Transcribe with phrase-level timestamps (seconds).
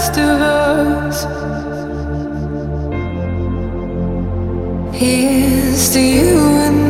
[0.00, 1.24] last of us.
[4.96, 6.89] Here's to you and me.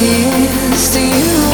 [0.00, 1.49] here's to you.